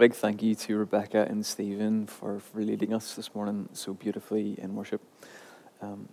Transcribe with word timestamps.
big 0.00 0.14
thank 0.14 0.42
you 0.42 0.54
to 0.54 0.78
Rebecca 0.78 1.26
and 1.28 1.44
Stephen 1.44 2.06
for, 2.06 2.40
for 2.40 2.62
leading 2.62 2.94
us 2.94 3.16
this 3.16 3.34
morning 3.34 3.68
so 3.74 3.92
beautifully 3.92 4.58
in 4.58 4.74
worship. 4.74 5.02
Um, 5.82 6.08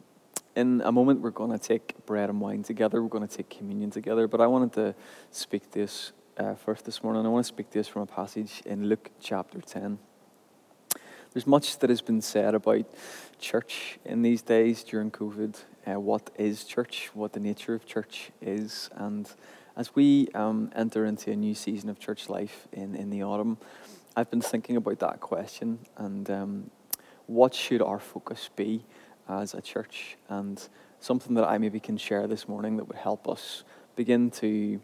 in 0.57 0.81
a 0.83 0.91
moment, 0.91 1.21
we're 1.21 1.29
going 1.29 1.57
to 1.57 1.57
take 1.57 2.05
bread 2.05 2.29
and 2.29 2.42
wine 2.42 2.63
together. 2.63 3.01
We're 3.01 3.08
going 3.08 3.26
to 3.26 3.33
take 3.33 3.49
communion 3.49 3.89
together. 3.89 4.28
But 4.28 4.42
I 4.42 4.47
wanted 4.47 4.73
to 4.73 4.96
speak 5.31 5.71
this 5.71 6.12
uh, 6.35 6.55
first 6.55 6.83
this 6.83 7.01
morning. 7.01 7.26
I 7.26 7.29
want 7.29 7.46
to 7.46 7.47
speak 7.47 7.71
this 7.71 7.87
from 7.87 8.01
a 8.01 8.05
passage 8.05 8.62
in 8.65 8.89
Luke 8.89 9.10
chapter 9.21 9.62
10. 9.62 9.99
There's 11.31 11.47
much 11.47 11.79
that 11.79 11.90
has 11.90 12.01
been 12.01 12.22
said 12.22 12.56
about 12.56 12.88
church 13.40 13.99
in 14.04 14.22
these 14.22 14.42
days 14.42 14.83
during 14.83 15.12
COVID. 15.12 15.56
Uh, 15.90 15.97
what 15.97 16.30
is 16.38 16.66
church? 16.66 17.09
What 17.13 17.31
the 17.31 17.40
nature 17.40 17.73
of 17.73 17.85
church 17.85 18.31
is, 18.41 18.90
and 18.95 19.34
as 19.77 19.94
we 19.94 20.27
um, 20.34 20.71
enter 20.75 21.05
into 21.05 21.31
a 21.31 21.35
new 21.35 21.53
season 21.53 21.89
of 21.89 21.99
church 21.99 22.30
life 22.30 22.67
in, 22.73 22.95
in 22.95 23.11
the 23.11 23.23
autumn, 23.23 23.57
I've 24.15 24.29
been 24.31 24.41
thinking 24.41 24.75
about 24.75 24.99
that 24.99 25.19
question 25.19 25.77
and 25.95 26.29
um, 26.31 26.71
what 27.27 27.53
should 27.53 27.83
our 27.83 27.99
focus 27.99 28.49
be 28.55 28.83
as 29.29 29.53
a 29.53 29.61
church? 29.61 30.17
And 30.29 30.67
something 30.99 31.35
that 31.35 31.47
I 31.47 31.59
maybe 31.59 31.79
can 31.79 31.95
share 31.95 32.25
this 32.25 32.47
morning 32.47 32.77
that 32.77 32.85
would 32.85 32.97
help 32.97 33.29
us 33.29 33.63
begin 33.95 34.31
to 34.31 34.81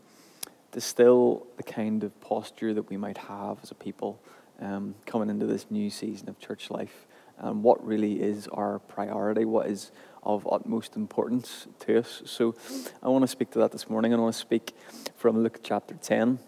distill 0.71 1.48
the 1.57 1.63
kind 1.63 2.04
of 2.04 2.20
posture 2.21 2.76
that 2.76 2.90
we 2.90 2.98
might 2.98 3.18
have 3.18 3.57
as 3.63 3.71
a 3.71 3.76
people 3.76 4.21
um, 4.62 4.94
coming 5.07 5.30
into 5.30 5.48
this 5.48 5.66
new 5.71 5.90
season 5.90 6.30
of 6.30 6.38
church 6.38 6.70
life. 6.70 7.07
And 7.38 7.64
what 7.64 7.86
really 7.86 8.22
is 8.22 8.48
our 8.48 8.80
priority? 8.80 9.46
What 9.46 9.68
is 9.68 9.91
of 10.26 10.48
utmost 10.52 10.96
importance 10.96 11.68
to 11.80 12.00
us. 12.00 12.22
So 12.26 12.55
I 13.02 13.10
want 13.10 13.24
to 13.24 13.28
speak 13.28 13.52
to 13.52 13.60
that 13.60 13.72
this 13.72 13.90
morning. 13.90 14.14
I 14.14 14.18
want 14.18 14.34
to 14.34 14.40
speak 14.40 14.74
from 15.16 15.44
Luke 15.44 15.60
chapter 15.64 15.96
10. 15.96 16.40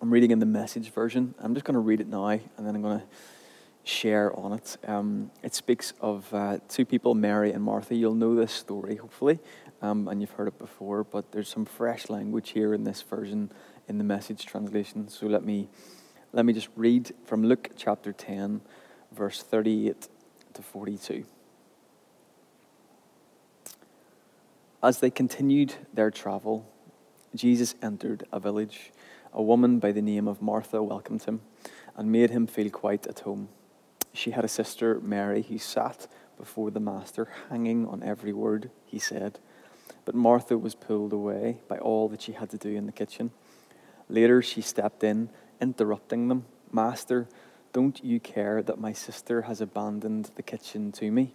I'm 0.00 0.10
reading 0.10 0.30
in 0.30 0.38
the 0.40 0.46
message 0.46 0.90
version. 0.90 1.34
I'm 1.38 1.54
just 1.54 1.64
going 1.64 1.74
to 1.74 1.80
read 1.80 2.00
it 2.00 2.08
now 2.08 2.26
and 2.26 2.42
then 2.58 2.74
I'm 2.74 2.82
going 2.82 3.00
to 3.00 3.06
share 3.84 4.36
on 4.38 4.52
it. 4.52 4.76
Um, 4.86 5.30
it 5.42 5.54
speaks 5.54 5.92
of 6.00 6.32
uh, 6.34 6.58
two 6.68 6.84
people, 6.84 7.14
Mary 7.14 7.52
and 7.52 7.62
Martha. 7.62 7.94
You'll 7.94 8.14
know 8.14 8.34
this 8.34 8.52
story, 8.52 8.96
hopefully, 8.96 9.38
um, 9.80 10.06
and 10.08 10.20
you've 10.20 10.30
heard 10.32 10.48
it 10.48 10.58
before, 10.58 11.02
but 11.02 11.32
there's 11.32 11.48
some 11.48 11.64
fresh 11.64 12.08
language 12.10 12.50
here 12.50 12.74
in 12.74 12.84
this 12.84 13.02
version 13.02 13.50
in 13.88 13.98
the 13.98 14.04
message 14.04 14.46
translation. 14.46 15.08
So 15.08 15.26
let 15.26 15.44
me, 15.44 15.68
let 16.32 16.44
me 16.44 16.52
just 16.52 16.68
read 16.76 17.12
from 17.24 17.42
Luke 17.44 17.70
chapter 17.76 18.12
10, 18.12 18.60
verse 19.14 19.42
38 19.42 20.08
to 20.54 20.62
42. 20.62 21.24
As 24.82 24.98
they 24.98 25.10
continued 25.10 25.74
their 25.94 26.10
travel, 26.10 26.66
Jesus 27.34 27.74
entered 27.82 28.24
a 28.32 28.40
village. 28.40 28.90
A 29.32 29.42
woman 29.42 29.78
by 29.78 29.92
the 29.92 30.02
name 30.02 30.26
of 30.26 30.42
Martha 30.42 30.82
welcomed 30.82 31.24
him 31.24 31.40
and 31.96 32.10
made 32.10 32.30
him 32.30 32.46
feel 32.46 32.70
quite 32.70 33.06
at 33.06 33.20
home. 33.20 33.48
She 34.12 34.32
had 34.32 34.44
a 34.44 34.48
sister, 34.48 35.00
Mary, 35.00 35.42
who 35.42 35.58
sat 35.58 36.06
before 36.36 36.70
the 36.70 36.80
Master, 36.80 37.28
hanging 37.48 37.86
on 37.86 38.02
every 38.02 38.32
word 38.32 38.70
he 38.84 38.98
said. 38.98 39.38
But 40.04 40.14
Martha 40.14 40.58
was 40.58 40.74
pulled 40.74 41.12
away 41.12 41.60
by 41.68 41.78
all 41.78 42.08
that 42.08 42.22
she 42.22 42.32
had 42.32 42.50
to 42.50 42.58
do 42.58 42.70
in 42.70 42.86
the 42.86 42.92
kitchen. 42.92 43.30
Later, 44.08 44.42
she 44.42 44.60
stepped 44.60 45.04
in, 45.04 45.30
interrupting 45.60 46.28
them. 46.28 46.44
Master, 46.72 47.28
don't 47.72 48.04
you 48.04 48.20
care 48.20 48.62
that 48.62 48.78
my 48.78 48.92
sister 48.92 49.42
has 49.42 49.60
abandoned 49.60 50.30
the 50.36 50.42
kitchen 50.42 50.92
to 50.92 51.10
me? 51.10 51.34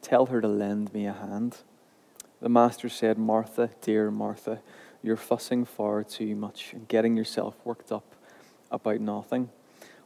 Tell 0.00 0.26
her 0.26 0.40
to 0.40 0.48
lend 0.48 0.92
me 0.94 1.06
a 1.06 1.12
hand. 1.12 1.58
The 2.40 2.48
master 2.48 2.88
said, 2.88 3.18
Martha, 3.18 3.70
dear 3.80 4.10
Martha, 4.10 4.60
you're 5.02 5.16
fussing 5.16 5.64
far 5.64 6.02
too 6.02 6.34
much 6.34 6.72
and 6.72 6.88
getting 6.88 7.16
yourself 7.16 7.54
worked 7.64 7.92
up 7.92 8.14
about 8.70 9.00
nothing. 9.00 9.50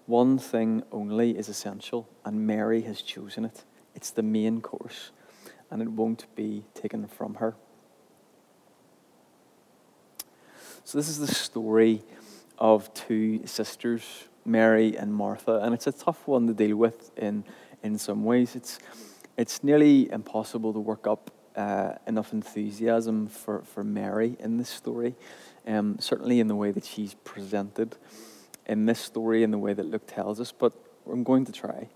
One 0.06 0.38
thing 0.38 0.82
only 0.90 1.36
is 1.36 1.48
essential, 1.48 2.08
and 2.24 2.46
Mary 2.46 2.82
has 2.82 3.02
chosen 3.02 3.44
it. 3.44 3.64
It's 3.94 4.10
the 4.10 4.22
main 4.22 4.60
course, 4.60 5.10
and 5.70 5.82
it 5.82 5.88
won't 5.88 6.26
be 6.34 6.64
taken 6.74 7.06
from 7.06 7.34
her. 7.34 7.54
So, 10.84 10.96
this 10.96 11.08
is 11.08 11.18
the 11.18 11.26
story 11.26 12.02
of 12.58 12.92
two 12.94 13.46
sisters, 13.46 14.24
Mary 14.48 14.96
and 14.96 15.14
Martha, 15.14 15.60
and 15.60 15.74
it's 15.74 15.86
a 15.86 15.92
tough 15.92 16.26
one 16.26 16.46
to 16.46 16.54
deal 16.54 16.76
with 16.76 17.16
in, 17.16 17.44
in 17.82 17.98
some 17.98 18.24
ways. 18.24 18.56
It's, 18.56 18.78
it's 19.36 19.62
nearly 19.62 20.10
impossible 20.10 20.72
to 20.72 20.80
work 20.80 21.06
up 21.06 21.30
uh, 21.54 21.94
enough 22.06 22.32
enthusiasm 22.32 23.26
for, 23.26 23.62
for 23.62 23.84
Mary 23.84 24.36
in 24.40 24.56
this 24.56 24.70
story, 24.70 25.14
um, 25.66 25.96
certainly 26.00 26.40
in 26.40 26.48
the 26.48 26.56
way 26.56 26.70
that 26.70 26.84
she's 26.84 27.14
presented 27.14 27.96
in 28.66 28.86
this 28.86 29.00
story, 29.00 29.42
in 29.42 29.50
the 29.50 29.58
way 29.58 29.72
that 29.72 29.84
Luke 29.84 30.06
tells 30.06 30.40
us, 30.40 30.52
but 30.52 30.72
I'm 31.10 31.24
going 31.24 31.44
to 31.44 31.52
try. 31.52 31.88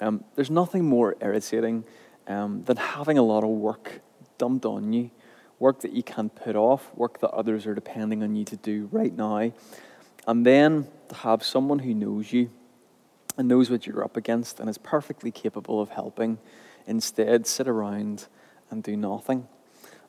Um, 0.00 0.24
there's 0.34 0.50
nothing 0.50 0.84
more 0.84 1.16
irritating 1.20 1.84
um, 2.26 2.64
than 2.64 2.76
having 2.76 3.18
a 3.18 3.22
lot 3.22 3.44
of 3.44 3.50
work 3.50 4.00
dumped 4.38 4.64
on 4.64 4.92
you, 4.92 5.10
work 5.58 5.80
that 5.80 5.92
you 5.92 6.02
can't 6.02 6.34
put 6.34 6.56
off, 6.56 6.90
work 6.94 7.20
that 7.20 7.30
others 7.30 7.66
are 7.66 7.74
depending 7.74 8.22
on 8.22 8.34
you 8.34 8.44
to 8.44 8.56
do 8.56 8.88
right 8.92 9.16
now, 9.16 9.52
and 10.26 10.46
then 10.46 10.88
to 11.08 11.14
have 11.16 11.42
someone 11.42 11.80
who 11.80 11.94
knows 11.94 12.32
you 12.32 12.50
and 13.36 13.48
knows 13.48 13.70
what 13.70 13.86
you're 13.86 14.04
up 14.04 14.16
against 14.16 14.60
and 14.60 14.68
is 14.68 14.78
perfectly 14.78 15.30
capable 15.30 15.80
of 15.80 15.90
helping 15.90 16.38
instead 16.86 17.46
sit 17.46 17.68
around 17.68 18.26
and 18.70 18.82
do 18.82 18.96
nothing. 18.96 19.46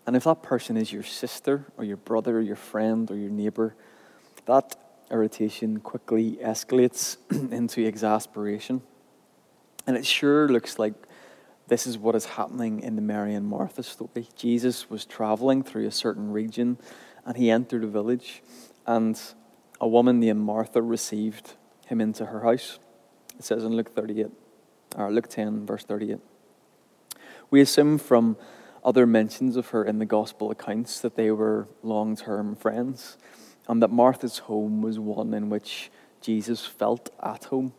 And 0.06 0.16
if 0.16 0.26
that 0.26 0.44
person 0.44 0.76
is 0.78 0.92
your 0.92 1.04
sister 1.04 1.66
or 1.78 1.84
your 1.84 1.98
brother 1.98 2.38
or 2.38 2.42
your 2.42 2.56
friend 2.56 3.10
or 3.10 3.16
your 3.16 3.30
neighbor, 3.30 3.76
that 4.46 4.76
irritation 5.10 5.80
quickly 5.80 6.38
escalates 6.42 7.18
into 7.52 7.86
exasperation. 7.86 8.82
And 9.88 9.96
it 9.96 10.06
sure 10.06 10.48
looks 10.50 10.80
like 10.80 10.94
this 11.68 11.88
is 11.88 11.98
what 11.98 12.16
is 12.16 12.26
happening 12.26 12.82
in 12.82 12.96
the 12.96 13.02
Mary 13.02 13.34
and 13.34 13.48
Martha 13.48 13.84
story. 13.84 14.28
Jesus 14.36 14.90
was 14.90 15.06
traveling 15.06 15.64
through 15.64 15.88
a 15.88 15.92
certain 15.92 16.32
region 16.32 16.78
and 17.26 17.38
he 17.38 17.50
entered 17.50 17.86
a 17.86 17.88
village, 17.88 18.44
and 18.86 19.18
a 19.84 19.88
woman 19.88 20.22
named 20.22 20.40
Martha 20.40 20.82
received 20.82 21.56
him 21.88 22.00
into 22.00 22.28
her 22.28 22.40
house. 22.40 22.80
It 23.38 23.44
says 23.44 23.66
in 23.66 23.76
Luke 23.76 23.94
38, 23.94 24.28
or 24.96 25.12
Luke 25.12 25.28
10, 25.28 25.66
verse 25.66 25.84
38. 25.84 26.20
We 27.52 27.60
assume 27.60 27.98
from 27.98 28.38
other 28.82 29.06
mentions 29.06 29.58
of 29.58 29.68
her 29.72 29.84
in 29.84 30.00
the 30.00 30.06
gospel 30.06 30.52
accounts 30.52 31.02
that 31.02 31.18
they 31.18 31.32
were 31.32 31.68
long 31.82 32.16
term 32.16 32.56
friends, 32.56 33.18
and 33.68 33.84
that 33.84 33.92
Martha's 33.92 34.38
home 34.38 34.82
was 34.82 35.00
one 35.00 35.34
in 35.34 35.50
which 35.50 35.92
Jesus 36.22 36.66
felt 36.66 37.10
at 37.22 37.44
home. 37.44 37.74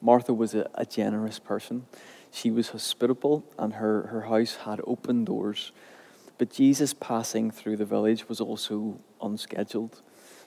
Martha 0.00 0.34
was 0.34 0.56
a, 0.56 0.68
a 0.74 0.84
generous 0.84 1.38
person. 1.38 1.86
She 2.32 2.50
was 2.50 2.70
hospitable, 2.70 3.44
and 3.56 3.74
her, 3.74 4.08
her 4.08 4.22
house 4.22 4.56
had 4.64 4.80
open 4.88 5.24
doors. 5.24 5.70
But 6.36 6.50
Jesus 6.50 6.94
passing 6.94 7.52
through 7.52 7.76
the 7.76 7.84
village 7.84 8.28
was 8.28 8.40
also 8.40 8.98
unscheduled, 9.22 10.02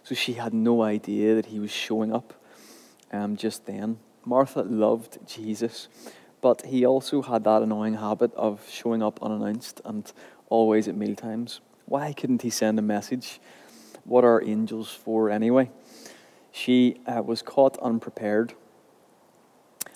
so 0.08 0.16
she 0.16 0.34
had 0.34 0.54
no 0.54 0.84
idea 0.84 1.36
that 1.36 1.48
he 1.48 1.60
was 1.60 1.70
showing 1.70 2.14
up 2.14 2.34
um, 3.12 3.36
just 3.36 3.66
then. 3.66 3.98
Martha 4.24 4.62
loved 4.62 5.18
Jesus, 5.28 5.90
but 6.40 6.66
he 6.66 6.86
also 6.86 7.22
had 7.22 7.44
that 7.44 7.62
annoying 7.62 7.96
habit 7.96 8.34
of 8.36 8.66
showing 8.70 9.04
up 9.04 9.22
unannounced 9.22 9.82
and 9.84 10.10
always 10.48 10.88
at 10.88 10.96
mealtimes. 10.96 11.60
Why 11.88 12.14
couldn't 12.14 12.42
he 12.42 12.50
send 12.50 12.80
a 12.80 12.82
message? 12.82 13.42
What 14.06 14.24
are 14.24 14.42
angels 14.42 14.94
for 14.94 15.30
anyway? 15.30 15.72
She 16.54 17.02
uh, 17.06 17.22
was 17.22 17.42
caught 17.42 17.78
unprepared. 17.80 18.54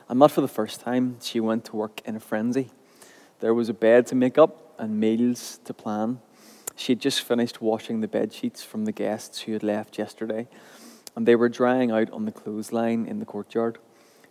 And 0.09 0.19
not 0.19 0.31
for 0.31 0.41
the 0.41 0.49
first 0.49 0.81
time, 0.81 1.19
she 1.21 1.39
went 1.39 1.63
to 1.65 1.77
work 1.77 2.01
in 2.03 2.17
a 2.17 2.19
frenzy. 2.19 2.69
There 3.39 3.53
was 3.53 3.69
a 3.69 3.73
bed 3.73 4.07
to 4.07 4.15
make 4.15 4.37
up 4.37 4.73
and 4.77 4.99
meals 4.99 5.61
to 5.63 5.73
plan. 5.73 6.19
She 6.81 6.93
had 6.93 6.99
just 6.99 7.21
finished 7.21 7.61
washing 7.61 8.01
the 8.01 8.07
bed 8.07 8.33
sheets 8.33 8.63
from 8.63 8.85
the 8.85 8.91
guests 8.91 9.41
who 9.41 9.53
had 9.53 9.61
left 9.61 9.99
yesterday, 9.99 10.47
and 11.15 11.27
they 11.27 11.35
were 11.35 11.47
drying 11.47 11.91
out 11.91 12.09
on 12.09 12.25
the 12.25 12.31
clothesline 12.31 13.05
in 13.05 13.19
the 13.19 13.25
courtyard. 13.25 13.77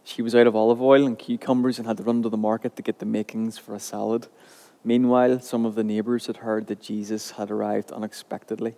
She 0.03 0.21
was 0.21 0.35
out 0.35 0.49
of 0.49 0.57
olive 0.57 0.83
oil 0.83 1.07
and 1.07 1.17
cucumbers 1.17 1.79
and 1.79 1.87
had 1.87 1.99
to 1.99 2.03
run 2.03 2.25
to 2.25 2.29
the 2.29 2.37
market 2.37 2.75
to 2.75 2.83
get 2.83 2.99
the 2.99 3.07
makings 3.07 3.57
for 3.57 3.73
a 3.73 3.79
salad. 3.79 4.27
Meanwhile, 4.83 5.39
some 5.43 5.65
of 5.65 5.77
the 5.77 5.85
neighbors 5.85 6.27
had 6.27 6.39
heard 6.39 6.67
that 6.67 6.81
Jesus 6.81 7.31
had 7.31 7.53
arrived 7.53 7.93
unexpectedly, 7.93 8.75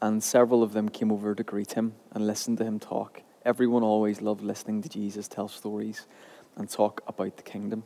and 0.00 0.22
several 0.22 0.62
of 0.62 0.72
them 0.72 0.88
came 0.88 1.10
over 1.10 1.34
to 1.34 1.42
greet 1.42 1.72
him 1.72 1.94
and 2.12 2.24
listen 2.24 2.54
to 2.58 2.64
him 2.64 2.78
talk. 2.78 3.22
Everyone 3.44 3.82
always 3.82 4.22
loved 4.22 4.42
listening 4.42 4.80
to 4.80 4.88
Jesus 4.88 5.26
tell 5.26 5.48
stories 5.48 6.06
and 6.54 6.70
talk 6.70 7.02
about 7.08 7.36
the 7.36 7.42
kingdom. 7.42 7.82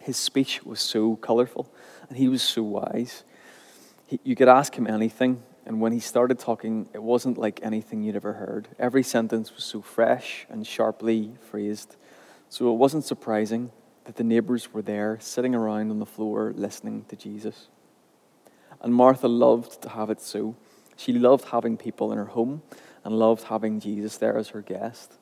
His 0.00 0.16
speech 0.16 0.64
was 0.64 0.80
so 0.80 1.14
colorful, 1.14 1.72
and 2.08 2.18
he 2.18 2.28
was 2.28 2.42
so 2.42 2.64
wise. 2.64 3.22
He, 4.08 4.18
you 4.24 4.34
could 4.34 4.48
ask 4.48 4.74
him 4.74 4.86
anything, 4.86 5.42
and 5.66 5.82
when 5.82 5.92
he 5.92 6.00
started 6.00 6.38
talking, 6.38 6.88
it 6.94 7.02
wasn't 7.02 7.36
like 7.36 7.60
anything 7.62 8.02
you'd 8.02 8.16
ever 8.16 8.32
heard. 8.32 8.68
Every 8.78 9.02
sentence 9.02 9.54
was 9.54 9.64
so 9.64 9.82
fresh 9.82 10.46
and 10.48 10.66
sharply 10.66 11.34
phrased. 11.50 11.96
So 12.48 12.72
it 12.72 12.76
wasn't 12.76 13.04
surprising 13.04 13.70
that 14.04 14.16
the 14.16 14.24
neighbors 14.24 14.72
were 14.72 14.80
there, 14.80 15.18
sitting 15.20 15.54
around 15.54 15.90
on 15.90 15.98
the 15.98 16.06
floor, 16.06 16.54
listening 16.56 17.04
to 17.10 17.16
Jesus. 17.16 17.68
And 18.80 18.94
Martha 18.94 19.28
loved 19.28 19.82
to 19.82 19.90
have 19.90 20.08
it 20.08 20.22
so. 20.22 20.56
She 20.96 21.12
loved 21.12 21.50
having 21.50 21.76
people 21.76 22.10
in 22.10 22.16
her 22.16 22.24
home 22.24 22.62
and 23.04 23.18
loved 23.18 23.44
having 23.44 23.78
Jesus 23.78 24.16
there 24.16 24.38
as 24.38 24.48
her 24.48 24.62
guest. 24.62 25.18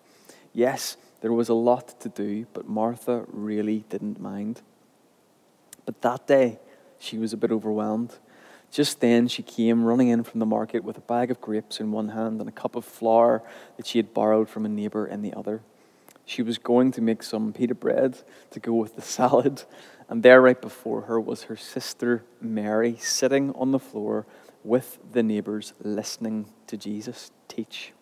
Yes, 0.52 0.96
there 1.22 1.32
was 1.32 1.48
a 1.48 1.54
lot 1.54 1.98
to 2.02 2.08
do, 2.08 2.46
but 2.52 2.68
Martha 2.68 3.24
really 3.26 3.84
didn't 3.88 4.20
mind. 4.20 4.62
But 5.84 6.02
that 6.02 6.28
day, 6.28 6.60
she 7.00 7.18
was 7.18 7.32
a 7.32 7.36
bit 7.36 7.50
overwhelmed. 7.50 8.16
Just 8.70 9.00
then, 9.00 9.28
she 9.28 9.42
came 9.42 9.84
running 9.84 10.08
in 10.08 10.22
from 10.22 10.40
the 10.40 10.46
market 10.46 10.84
with 10.84 10.98
a 10.98 11.02
bag 11.02 11.30
of 11.30 11.40
grapes 11.40 11.80
in 11.80 11.92
one 11.92 12.10
hand 12.10 12.40
and 12.40 12.48
a 12.48 12.52
cup 12.52 12.76
of 12.76 12.84
flour 12.84 13.42
that 13.76 13.86
she 13.86 13.98
had 13.98 14.12
borrowed 14.12 14.48
from 14.48 14.66
a 14.66 14.68
neighbor 14.68 15.06
in 15.06 15.22
the 15.22 15.32
other. 15.34 15.62
She 16.24 16.42
was 16.42 16.58
going 16.58 16.90
to 16.92 17.00
make 17.00 17.22
some 17.22 17.52
pita 17.52 17.74
bread 17.74 18.18
to 18.50 18.60
go 18.60 18.74
with 18.74 18.96
the 18.96 19.02
salad, 19.16 19.62
and 20.08 20.22
there, 20.22 20.42
right 20.42 20.60
before 20.60 21.02
her, 21.02 21.20
was 21.20 21.44
her 21.44 21.56
sister 21.56 22.24
Mary 22.40 22.96
sitting 22.96 23.52
on 23.54 23.70
the 23.70 23.78
floor 23.78 24.26
with 24.64 24.98
the 25.12 25.22
neighbors, 25.22 25.72
listening 25.82 26.46
to 26.66 26.76
Jesus 26.76 27.30
teach. 27.48 27.92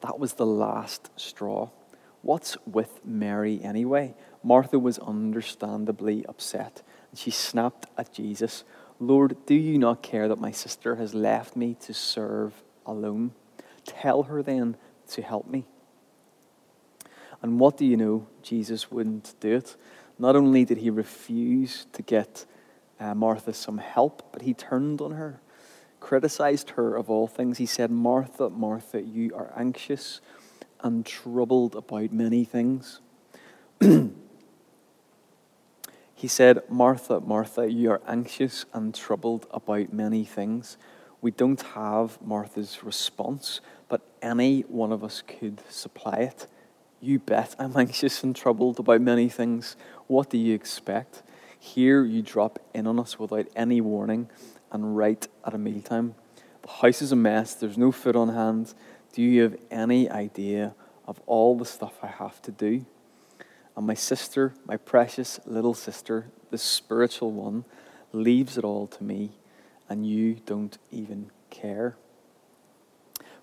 That 0.00 0.18
was 0.18 0.34
the 0.34 0.46
last 0.46 1.10
straw. 1.16 1.70
What's 2.22 2.56
with 2.66 3.04
Mary 3.04 3.60
anyway? 3.62 4.14
Martha 4.42 4.78
was 4.78 4.98
understandably 5.00 6.24
upset, 6.26 6.82
and 7.10 7.18
she 7.18 7.30
snapped 7.30 7.86
at 7.98 8.12
Jesus 8.12 8.64
Lord, 8.98 9.36
do 9.46 9.54
you 9.54 9.78
not 9.78 10.02
care 10.02 10.28
that 10.28 10.38
my 10.38 10.50
sister 10.50 10.96
has 10.96 11.14
left 11.14 11.54
me 11.56 11.74
to 11.80 11.92
serve 11.92 12.62
alone? 12.86 13.32
Tell 13.84 14.24
her 14.24 14.42
then 14.42 14.76
to 15.08 15.22
help 15.22 15.46
me. 15.46 15.66
And 17.42 17.60
what 17.60 17.76
do 17.76 17.84
you 17.84 17.96
know? 17.96 18.26
Jesus 18.42 18.90
wouldn't 18.90 19.34
do 19.40 19.56
it. 19.56 19.76
Not 20.18 20.34
only 20.34 20.64
did 20.64 20.78
he 20.78 20.88
refuse 20.88 21.86
to 21.92 22.02
get 22.02 22.46
uh, 22.98 23.14
Martha 23.14 23.52
some 23.52 23.78
help, 23.78 24.32
but 24.32 24.42
he 24.42 24.54
turned 24.54 25.00
on 25.02 25.12
her, 25.12 25.40
criticized 26.00 26.70
her 26.70 26.96
of 26.96 27.10
all 27.10 27.26
things. 27.26 27.58
He 27.58 27.66
said, 27.66 27.90
Martha, 27.90 28.48
Martha, 28.48 29.02
you 29.02 29.34
are 29.34 29.52
anxious 29.56 30.20
and 30.80 31.04
troubled 31.04 31.76
about 31.76 32.12
many 32.12 32.44
things. 32.44 33.00
He 36.18 36.28
said, 36.28 36.62
Martha, 36.70 37.20
Martha, 37.20 37.70
you 37.70 37.90
are 37.90 38.00
anxious 38.08 38.64
and 38.72 38.94
troubled 38.94 39.46
about 39.50 39.92
many 39.92 40.24
things. 40.24 40.78
We 41.20 41.30
don't 41.30 41.60
have 41.60 42.18
Martha's 42.22 42.82
response, 42.82 43.60
but 43.90 44.00
any 44.22 44.62
one 44.62 44.92
of 44.92 45.04
us 45.04 45.22
could 45.22 45.60
supply 45.68 46.20
it. 46.20 46.46
You 47.02 47.18
bet 47.18 47.54
I'm 47.58 47.76
anxious 47.76 48.24
and 48.24 48.34
troubled 48.34 48.78
about 48.78 49.02
many 49.02 49.28
things. 49.28 49.76
What 50.06 50.30
do 50.30 50.38
you 50.38 50.54
expect? 50.54 51.22
Here 51.58 52.02
you 52.02 52.22
drop 52.22 52.60
in 52.72 52.86
on 52.86 52.98
us 52.98 53.18
without 53.18 53.48
any 53.54 53.82
warning 53.82 54.30
and 54.72 54.96
right 54.96 55.28
at 55.44 55.52
a 55.52 55.58
mealtime. 55.58 56.14
The 56.62 56.68
house 56.68 57.02
is 57.02 57.12
a 57.12 57.16
mess, 57.16 57.52
there's 57.52 57.76
no 57.76 57.92
food 57.92 58.16
on 58.16 58.30
hand. 58.30 58.72
Do 59.12 59.20
you 59.20 59.42
have 59.42 59.56
any 59.70 60.08
idea 60.08 60.74
of 61.06 61.20
all 61.26 61.58
the 61.58 61.66
stuff 61.66 61.98
I 62.02 62.06
have 62.06 62.40
to 62.42 62.50
do? 62.50 62.86
And 63.76 63.86
my 63.86 63.94
sister, 63.94 64.54
my 64.66 64.76
precious 64.76 65.38
little 65.44 65.74
sister, 65.74 66.30
the 66.50 66.58
spiritual 66.58 67.32
one, 67.32 67.64
leaves 68.12 68.56
it 68.56 68.64
all 68.64 68.86
to 68.86 69.04
me, 69.04 69.32
and 69.88 70.06
you 70.06 70.36
don't 70.46 70.78
even 70.90 71.30
care. 71.50 71.96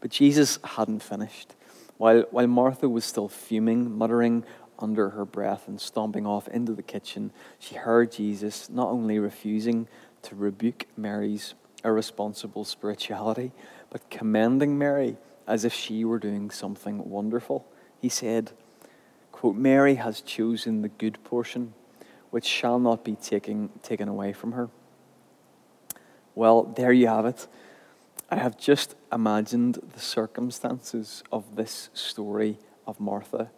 But 0.01 0.11
Jesus 0.11 0.59
hadn't 0.63 1.03
finished. 1.03 1.55
While, 1.97 2.23
while 2.31 2.47
Martha 2.47 2.89
was 2.89 3.05
still 3.05 3.29
fuming, 3.29 3.95
muttering 3.95 4.43
under 4.79 5.11
her 5.11 5.23
breath, 5.23 5.67
and 5.67 5.79
stomping 5.79 6.25
off 6.25 6.47
into 6.47 6.73
the 6.73 6.81
kitchen, 6.81 7.31
she 7.59 7.75
heard 7.75 8.11
Jesus 8.11 8.69
not 8.69 8.89
only 8.89 9.19
refusing 9.19 9.87
to 10.23 10.35
rebuke 10.35 10.87
Mary's 10.97 11.53
irresponsible 11.85 12.65
spirituality, 12.65 13.51
but 13.89 14.09
commending 14.09 14.77
Mary 14.77 15.17
as 15.47 15.63
if 15.63 15.73
she 15.73 16.03
were 16.03 16.19
doing 16.19 16.49
something 16.49 17.09
wonderful. 17.09 17.65
He 18.01 18.09
said, 18.09 18.51
quote, 19.33 19.57
Mary 19.57 19.95
has 19.95 20.21
chosen 20.21 20.81
the 20.81 20.87
good 20.87 21.21
portion, 21.25 21.73
which 22.29 22.45
shall 22.45 22.79
not 22.79 23.03
be 23.03 23.15
taken, 23.15 23.69
taken 23.81 24.07
away 24.07 24.31
from 24.31 24.53
her. 24.53 24.69
Well, 26.33 26.63
there 26.63 26.93
you 26.93 27.07
have 27.07 27.25
it. 27.25 27.47
I 28.29 28.37
have 28.37 28.57
just 28.57 28.95
imagined 29.11 29.79
the 29.93 29.99
circumstances 29.99 31.23
of 31.31 31.57
this 31.57 31.89
story 31.93 32.57
of 32.87 32.99
Martha, 32.99 33.51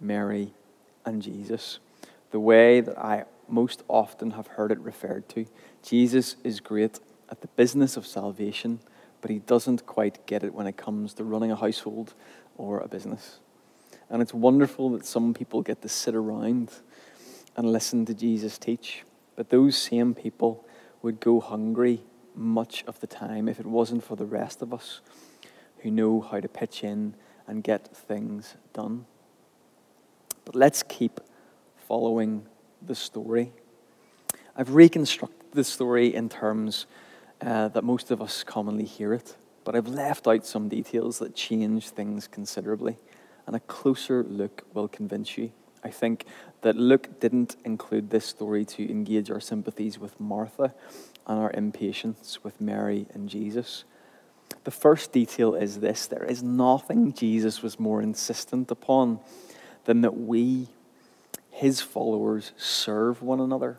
Mary, 0.00 0.52
and 1.04 1.20
Jesus. 1.20 1.80
The 2.30 2.40
way 2.40 2.80
that 2.80 2.96
I 2.96 3.24
most 3.48 3.82
often 3.88 4.32
have 4.32 4.46
heard 4.46 4.70
it 4.70 4.78
referred 4.78 5.28
to. 5.30 5.46
Jesus 5.82 6.36
is 6.44 6.60
great 6.60 7.00
at 7.30 7.40
the 7.40 7.48
business 7.48 7.96
of 7.96 8.06
salvation, 8.06 8.80
but 9.20 9.30
he 9.30 9.40
doesn't 9.40 9.86
quite 9.86 10.24
get 10.26 10.44
it 10.44 10.54
when 10.54 10.66
it 10.66 10.76
comes 10.76 11.14
to 11.14 11.24
running 11.24 11.50
a 11.50 11.56
household 11.56 12.14
or 12.56 12.78
a 12.80 12.88
business. 12.88 13.40
And 14.10 14.22
it's 14.22 14.32
wonderful 14.32 14.90
that 14.90 15.04
some 15.04 15.34
people 15.34 15.62
get 15.62 15.82
to 15.82 15.88
sit 15.88 16.14
around 16.14 16.72
and 17.56 17.70
listen 17.72 18.06
to 18.06 18.14
Jesus 18.14 18.56
teach. 18.56 19.04
But 19.36 19.50
those 19.50 19.76
same 19.76 20.14
people 20.14 20.64
would 21.02 21.20
go 21.20 21.40
hungry 21.40 22.00
much 22.34 22.84
of 22.86 23.00
the 23.00 23.06
time 23.06 23.48
if 23.48 23.60
it 23.60 23.66
wasn't 23.66 24.04
for 24.04 24.16
the 24.16 24.24
rest 24.24 24.62
of 24.62 24.72
us 24.72 25.00
who 25.78 25.90
know 25.90 26.20
how 26.20 26.40
to 26.40 26.48
pitch 26.48 26.82
in 26.82 27.14
and 27.46 27.62
get 27.62 27.94
things 27.94 28.56
done. 28.72 29.06
But 30.44 30.54
let's 30.54 30.82
keep 30.82 31.20
following 31.76 32.46
the 32.80 32.94
story. 32.94 33.52
I've 34.56 34.74
reconstructed 34.74 35.52
the 35.52 35.64
story 35.64 36.14
in 36.14 36.28
terms 36.28 36.86
uh, 37.40 37.68
that 37.68 37.84
most 37.84 38.10
of 38.10 38.20
us 38.20 38.42
commonly 38.42 38.84
hear 38.84 39.12
it, 39.12 39.36
but 39.64 39.76
I've 39.76 39.88
left 39.88 40.26
out 40.26 40.46
some 40.46 40.68
details 40.68 41.18
that 41.18 41.34
change 41.34 41.90
things 41.90 42.26
considerably 42.26 42.96
and 43.48 43.56
a 43.56 43.60
closer 43.60 44.22
look 44.22 44.62
will 44.74 44.88
convince 44.88 45.38
you. 45.38 45.50
I 45.82 45.88
think 45.88 46.26
that 46.60 46.76
Luke 46.76 47.18
didn't 47.18 47.56
include 47.64 48.10
this 48.10 48.26
story 48.26 48.66
to 48.66 48.90
engage 48.90 49.30
our 49.30 49.40
sympathies 49.40 49.98
with 49.98 50.20
Martha 50.20 50.74
and 51.26 51.38
our 51.38 51.50
impatience 51.52 52.44
with 52.44 52.60
Mary 52.60 53.06
and 53.14 53.26
Jesus. 53.26 53.84
The 54.64 54.70
first 54.70 55.12
detail 55.12 55.54
is 55.54 55.80
this 55.80 56.06
there 56.06 56.24
is 56.24 56.42
nothing 56.42 57.14
Jesus 57.14 57.62
was 57.62 57.80
more 57.80 58.02
insistent 58.02 58.70
upon 58.70 59.18
than 59.86 60.02
that 60.02 60.18
we, 60.18 60.68
his 61.50 61.80
followers, 61.80 62.52
serve 62.58 63.22
one 63.22 63.40
another. 63.40 63.78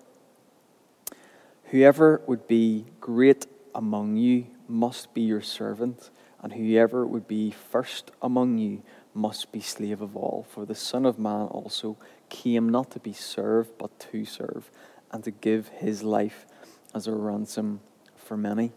Whoever 1.65 2.23
would 2.25 2.47
be 2.47 2.85
great 2.99 3.45
among 3.75 4.17
you 4.17 4.47
must 4.67 5.13
be 5.13 5.21
your 5.21 5.41
servant, 5.41 6.09
and 6.41 6.53
whoever 6.53 7.05
would 7.05 7.27
be 7.27 7.51
first 7.51 8.09
among 8.23 8.57
you 8.57 8.81
must 9.13 9.51
be 9.51 9.59
slave 9.59 10.01
of 10.01 10.15
all. 10.15 10.45
For 10.49 10.65
the 10.65 10.75
Son 10.75 11.05
of 11.05 11.19
Man 11.19 11.47
also 11.47 11.97
came 12.29 12.69
not 12.69 12.91
to 12.91 12.99
be 12.99 13.13
served, 13.13 13.71
but 13.77 13.99
to 14.11 14.25
serve, 14.25 14.69
and 15.11 15.23
to 15.23 15.31
give 15.31 15.69
his 15.69 16.03
life 16.03 16.45
as 16.93 17.07
a 17.07 17.11
ransom 17.11 17.81
for 18.15 18.37
many. 18.37 18.71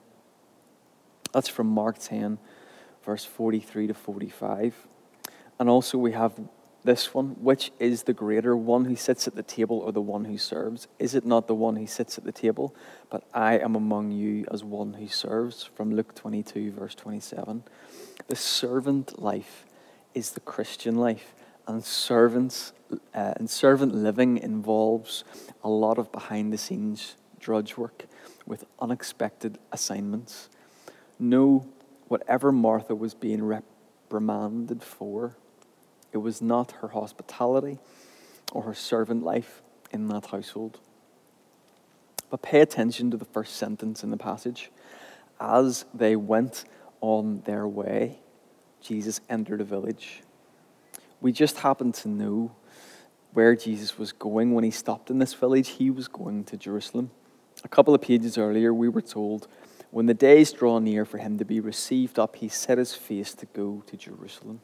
That's 1.33 1.49
from 1.49 1.69
Mark 1.69 1.99
10, 1.99 2.39
verse 3.05 3.25
43 3.25 3.89
to 3.89 3.95
45. 3.95 4.87
And 5.59 5.69
also 5.69 5.99
we 5.99 6.13
have 6.13 6.39
this 6.85 7.15
one 7.15 7.37
which 7.41 7.71
is 7.79 8.03
the 8.03 8.13
greater, 8.13 8.57
one 8.57 8.85
who 8.87 8.97
sits 8.97 9.29
at 9.29 9.37
the 9.37 9.43
table 9.43 9.79
or 9.79 9.93
the 9.93 10.01
one 10.01 10.25
who 10.25 10.37
serves? 10.37 10.89
Is 10.99 11.15
it 11.15 11.25
not 11.25 11.47
the 11.47 11.55
one 11.55 11.77
who 11.77 11.87
sits 11.87 12.19
at 12.19 12.25
the 12.25 12.33
table? 12.33 12.75
But 13.09 13.25
I 13.33 13.59
am 13.59 13.77
among 13.77 14.11
you 14.11 14.45
as 14.51 14.65
one 14.65 14.95
who 14.95 15.09
serves. 15.09 15.63
From 15.63 15.95
Luke 15.95 16.15
22, 16.15 16.73
verse 16.73 16.95
27. 16.95 17.63
The 18.27 18.37
servant 18.37 19.23
life 19.23 19.65
is 20.15 20.33
the 20.33 20.41
Christian 20.41 20.97
life. 20.97 21.35
And 21.67 21.85
servants 21.85 22.73
uh, 23.15 23.35
and 23.37 23.49
servant 23.49 23.95
living 23.95 24.39
involves 24.39 25.25
a 25.63 25.69
lot 25.69 25.99
of 25.99 26.13
behind 26.13 26.53
the 26.53 26.59
scenes 26.59 27.17
drudge 27.41 27.77
work 27.77 28.07
with 28.47 28.65
unexpected 28.81 29.59
assignments. 29.71 30.49
No, 31.19 31.67
whatever 32.09 32.53
Martha 32.53 32.95
was 32.95 33.15
being 33.15 33.43
reprimanded 33.43 34.83
for, 34.83 35.37
it 36.13 36.19
was 36.19 36.43
not 36.43 36.73
her 36.73 36.89
hospitality 36.89 37.79
or 38.53 38.63
her 38.63 38.75
servant 38.75 39.23
life 39.23 39.63
in 39.91 40.09
that 40.09 40.27
household. 40.27 40.79
But 42.31 42.43
pay 42.43 42.61
attention 42.61 43.11
to 43.11 43.17
the 43.17 43.25
first 43.25 43.57
sentence 43.57 44.03
in 44.03 44.11
the 44.11 44.17
passage. 44.17 44.71
As 45.41 45.85
they 45.93 46.17
went 46.17 46.65
on 47.01 47.43
their 47.43 47.67
way, 47.67 48.21
Jesus 48.83 49.21
entered 49.29 49.61
a 49.61 49.65
village. 49.65 50.23
We 51.21 51.33
just 51.33 51.59
happen 51.59 51.93
to 51.93 52.09
know 52.09 52.53
where 53.33 53.57
Jesus 53.57 53.99
was 53.99 54.13
going 54.13 54.53
when 54.53 54.65
he 54.65 54.71
stopped 54.71 55.11
in 55.11 55.19
this 55.19 55.35
village. 55.35 55.69
He 55.71 55.91
was 55.91 56.09
going 56.09 56.45
to 56.45 56.57
Jerusalem. 56.57 57.11
A 57.65 57.69
couple 57.69 57.95
of 57.95 58.03
pages 58.03 58.37
earlier, 58.37 58.75
we 58.75 58.89
were 58.89 59.03
told 59.03 59.49
when 59.91 60.07
the 60.07 60.15
days 60.15 60.53
draw 60.53 60.79
near 60.79 61.05
for 61.05 61.19
him 61.19 61.39
to 61.39 61.45
be 61.45 61.61
received 61.61 62.19
up, 62.19 62.37
he 62.37 62.49
set 62.49 62.79
his 62.79 62.95
face 62.95 63.35
to 63.35 63.47
go 63.47 63.83
to 63.87 63.97
Jerusalem. 63.97 64.61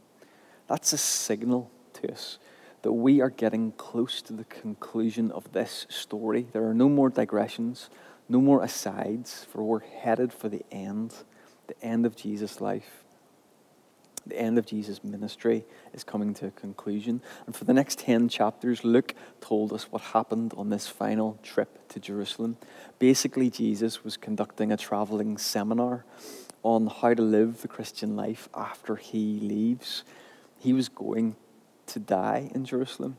That's 0.66 0.92
a 0.92 0.98
signal 0.98 1.70
to 1.94 2.12
us 2.12 2.38
that 2.82 2.92
we 2.92 3.20
are 3.20 3.30
getting 3.30 3.72
close 3.72 4.22
to 4.22 4.32
the 4.32 4.44
conclusion 4.44 5.30
of 5.32 5.52
this 5.52 5.86
story. 5.88 6.46
There 6.52 6.64
are 6.64 6.74
no 6.74 6.88
more 6.88 7.10
digressions, 7.10 7.90
no 8.28 8.40
more 8.40 8.62
asides, 8.62 9.44
for 9.44 9.62
we're 9.62 9.80
headed 9.80 10.32
for 10.32 10.48
the 10.48 10.64
end, 10.70 11.14
the 11.66 11.80
end 11.82 12.06
of 12.06 12.16
Jesus' 12.16 12.60
life. 12.60 13.04
The 14.28 14.38
end 14.38 14.58
of 14.58 14.66
Jesus' 14.66 15.02
ministry 15.02 15.64
is 15.94 16.04
coming 16.04 16.34
to 16.34 16.48
a 16.48 16.50
conclusion. 16.50 17.22
And 17.46 17.56
for 17.56 17.64
the 17.64 17.72
next 17.72 18.00
10 18.00 18.28
chapters, 18.28 18.84
Luke 18.84 19.14
told 19.40 19.72
us 19.72 19.90
what 19.90 20.02
happened 20.02 20.52
on 20.56 20.68
this 20.68 20.86
final 20.86 21.38
trip 21.42 21.88
to 21.88 21.98
Jerusalem. 21.98 22.58
Basically, 22.98 23.48
Jesus 23.48 24.04
was 24.04 24.18
conducting 24.18 24.70
a 24.70 24.76
traveling 24.76 25.38
seminar 25.38 26.04
on 26.62 26.88
how 26.88 27.14
to 27.14 27.22
live 27.22 27.62
the 27.62 27.68
Christian 27.68 28.16
life 28.16 28.50
after 28.54 28.96
he 28.96 29.40
leaves. 29.40 30.04
He 30.58 30.74
was 30.74 30.90
going 30.90 31.36
to 31.86 31.98
die 31.98 32.50
in 32.54 32.66
Jerusalem. 32.66 33.16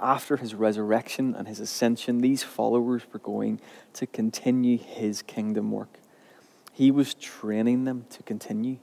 After 0.00 0.36
his 0.36 0.54
resurrection 0.54 1.36
and 1.36 1.46
his 1.46 1.60
ascension, 1.60 2.20
these 2.20 2.42
followers 2.42 3.02
were 3.12 3.20
going 3.20 3.60
to 3.92 4.06
continue 4.06 4.78
his 4.78 5.22
kingdom 5.22 5.70
work. 5.70 5.98
He 6.72 6.90
was 6.90 7.14
training 7.14 7.84
them 7.84 8.06
to 8.10 8.24
continue. 8.24 8.78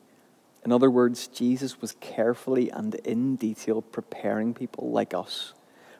In 0.63 0.71
other 0.71 0.91
words, 0.91 1.27
Jesus 1.27 1.81
was 1.81 1.95
carefully 1.99 2.69
and 2.69 2.95
in 2.95 3.35
detail 3.35 3.81
preparing 3.81 4.53
people 4.53 4.91
like 4.91 5.13
us 5.13 5.53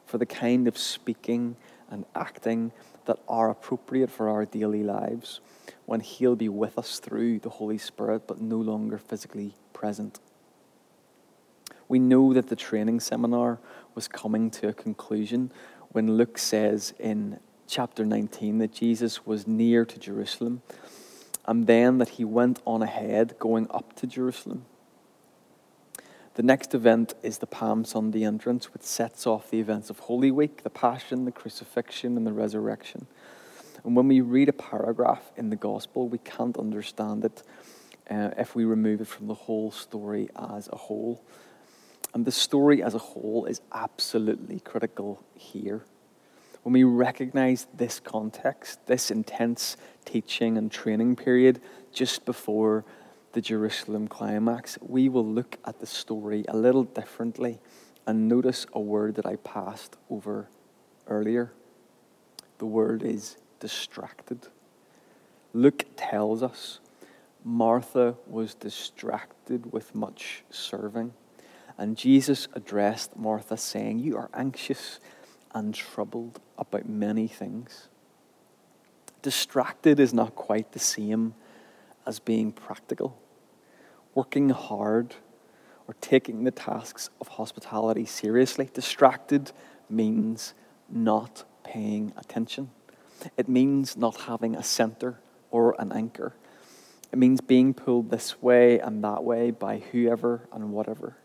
for 0.06 0.18
the 0.18 0.26
kind 0.26 0.68
of 0.68 0.78
speaking 0.78 1.56
and 1.90 2.04
acting 2.14 2.72
that 3.06 3.18
are 3.28 3.50
appropriate 3.50 4.10
for 4.10 4.28
our 4.28 4.44
daily 4.44 4.84
lives 4.84 5.40
when 5.84 6.00
He'll 6.00 6.36
be 6.36 6.48
with 6.48 6.78
us 6.78 7.00
through 7.00 7.40
the 7.40 7.50
Holy 7.50 7.78
Spirit, 7.78 8.26
but 8.26 8.40
no 8.40 8.56
longer 8.56 8.98
physically 8.98 9.54
present. 9.72 10.20
We 11.88 11.98
know 11.98 12.32
that 12.32 12.48
the 12.48 12.56
training 12.56 13.00
seminar 13.00 13.58
was 13.94 14.08
coming 14.08 14.50
to 14.52 14.68
a 14.68 14.72
conclusion 14.72 15.50
when 15.90 16.16
Luke 16.16 16.38
says 16.38 16.94
in 16.98 17.38
chapter 17.66 18.04
19 18.04 18.58
that 18.58 18.72
Jesus 18.72 19.26
was 19.26 19.46
near 19.46 19.84
to 19.84 19.98
Jerusalem 19.98 20.62
and 21.46 21.66
then 21.66 21.98
that 21.98 22.10
he 22.10 22.24
went 22.24 22.60
on 22.66 22.82
ahead 22.82 23.34
going 23.38 23.66
up 23.70 23.94
to 23.96 24.06
Jerusalem. 24.06 24.64
The 26.34 26.42
next 26.42 26.74
event 26.74 27.14
is 27.22 27.38
the 27.38 27.46
Palm 27.46 27.84
Sunday 27.84 28.24
entrance, 28.24 28.72
which 28.72 28.84
sets 28.84 29.26
off 29.26 29.50
the 29.50 29.60
events 29.60 29.90
of 29.90 29.98
Holy 29.98 30.30
Week, 30.30 30.62
the 30.62 30.70
Passion, 30.70 31.26
the 31.26 31.32
Crucifixion, 31.32 32.16
and 32.16 32.26
the 32.26 32.32
Resurrection. 32.32 33.06
And 33.84 33.96
when 33.96 34.08
we 34.08 34.20
read 34.20 34.48
a 34.48 34.52
paragraph 34.54 35.32
in 35.36 35.50
the 35.50 35.56
Gospel, 35.56 36.08
we 36.08 36.18
can't 36.18 36.56
understand 36.56 37.24
it 37.24 37.42
uh, 38.10 38.30
if 38.38 38.54
we 38.54 38.64
remove 38.64 39.00
it 39.00 39.08
from 39.08 39.26
the 39.26 39.34
whole 39.34 39.70
story 39.70 40.30
as 40.36 40.68
a 40.72 40.76
whole. 40.76 41.22
And 42.14 42.24
the 42.24 42.32
story 42.32 42.82
as 42.82 42.94
a 42.94 42.98
whole 42.98 43.44
is 43.44 43.60
absolutely 43.72 44.60
critical 44.60 45.22
here 45.34 45.84
when 46.62 46.72
we 46.72 46.84
recognize 46.84 47.66
this 47.74 47.98
context, 48.00 48.86
this 48.86 49.10
intense 49.10 49.76
teaching 50.04 50.56
and 50.56 50.70
training 50.70 51.16
period 51.16 51.60
just 51.92 52.24
before 52.24 52.84
the 53.32 53.40
Jerusalem 53.40 54.08
climax, 54.08 54.78
we 54.80 55.08
will 55.08 55.26
look 55.26 55.58
at 55.64 55.80
the 55.80 55.86
story 55.86 56.44
a 56.48 56.56
little 56.56 56.84
differently 56.84 57.60
and 58.06 58.28
notice 58.28 58.66
a 58.72 58.80
word 58.80 59.16
that 59.16 59.26
I 59.26 59.36
passed 59.36 59.96
over 60.10 60.48
earlier. 61.06 61.52
The 62.58 62.66
word 62.66 63.02
is 63.02 63.36
distracted. 63.58 64.48
Luke 65.52 65.84
tells 65.96 66.42
us 66.42 66.80
Martha 67.44 68.14
was 68.26 68.54
distracted 68.54 69.72
with 69.72 69.94
much 69.94 70.44
serving. 70.50 71.12
And 71.78 71.96
Jesus 71.96 72.48
addressed 72.52 73.16
Martha, 73.16 73.56
saying, 73.56 73.98
You 73.98 74.16
are 74.16 74.30
anxious 74.34 75.00
and 75.54 75.74
troubled 75.74 76.40
about 76.58 76.88
many 76.88 77.28
things. 77.28 77.88
Distracted 79.22 80.00
is 80.00 80.12
not 80.12 80.34
quite 80.34 80.72
the 80.72 80.78
same 80.78 81.34
as 82.06 82.18
being 82.18 82.52
practical. 82.52 83.18
Working 84.14 84.50
hard 84.50 85.14
or 85.86 85.94
taking 86.00 86.44
the 86.44 86.50
tasks 86.50 87.10
of 87.20 87.28
hospitality 87.28 88.04
seriously. 88.04 88.70
Distracted 88.72 89.52
means 89.88 90.54
not 90.88 91.44
paying 91.64 92.12
attention. 92.16 92.70
It 93.36 93.48
means 93.48 93.96
not 93.96 94.22
having 94.22 94.56
a 94.56 94.62
center 94.62 95.20
or 95.50 95.76
an 95.78 95.92
anchor. 95.92 96.34
It 97.12 97.18
means 97.18 97.40
being 97.40 97.74
pulled 97.74 98.10
this 98.10 98.42
way 98.42 98.78
and 98.78 99.04
that 99.04 99.22
way 99.22 99.50
by 99.50 99.78
whoever 99.78 100.48
and 100.52 100.72
whatever. 100.72 101.16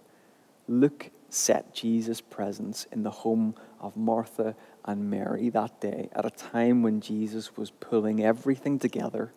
Luke 0.67 1.11
set 1.29 1.73
Jesus' 1.73 2.21
presence 2.21 2.85
in 2.91 3.03
the 3.03 3.11
home 3.11 3.55
of 3.79 3.95
Martha 3.95 4.55
and 4.85 5.09
Mary 5.09 5.49
that 5.49 5.79
day 5.79 6.09
at 6.13 6.25
a 6.25 6.29
time 6.29 6.81
when 6.81 7.01
Jesus 7.01 7.55
was 7.55 7.71
pulling 7.71 8.23
everything 8.23 8.79
together 8.79 9.33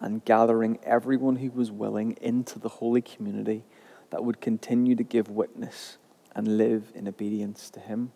and 0.00 0.24
gathering 0.24 0.78
everyone 0.84 1.36
who 1.36 1.50
was 1.50 1.70
willing 1.70 2.12
into 2.20 2.58
the 2.58 2.68
holy 2.68 3.02
community 3.02 3.64
that 4.10 4.24
would 4.24 4.40
continue 4.40 4.94
to 4.94 5.02
give 5.02 5.28
witness 5.28 5.98
and 6.34 6.56
live 6.56 6.92
in 6.94 7.08
obedience 7.08 7.70
to 7.70 7.80
him. 7.80 8.12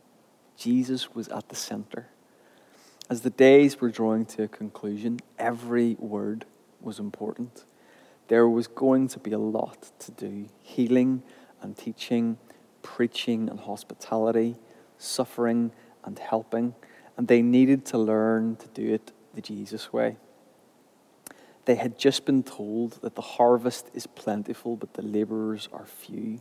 Jesus 0.56 1.14
was 1.14 1.28
at 1.28 1.48
the 1.48 1.56
center. 1.56 2.08
As 3.10 3.22
the 3.22 3.30
days 3.30 3.80
were 3.80 3.90
drawing 3.90 4.24
to 4.26 4.44
a 4.44 4.48
conclusion, 4.48 5.18
every 5.38 5.96
word 5.98 6.44
was 6.80 6.98
important. 6.98 7.64
There 8.28 8.48
was 8.48 8.68
going 8.68 9.08
to 9.08 9.18
be 9.18 9.32
a 9.32 9.38
lot 9.38 9.90
to 9.98 10.12
do 10.12 10.46
healing 10.60 11.22
and 11.60 11.76
teaching 11.76 12.38
preaching 12.82 13.48
and 13.48 13.60
hospitality, 13.60 14.56
suffering 14.98 15.72
and 16.04 16.18
helping, 16.18 16.74
and 17.16 17.28
they 17.28 17.42
needed 17.42 17.84
to 17.86 17.98
learn 17.98 18.56
to 18.56 18.68
do 18.68 18.92
it 18.92 19.12
the 19.34 19.40
Jesus 19.40 19.92
way. 19.92 20.16
They 21.64 21.76
had 21.76 21.98
just 21.98 22.24
been 22.24 22.42
told 22.42 23.00
that 23.02 23.14
the 23.14 23.22
harvest 23.22 23.88
is 23.94 24.06
plentiful, 24.06 24.76
but 24.76 24.94
the 24.94 25.02
laborers 25.02 25.68
are 25.72 25.86
few. 25.86 26.40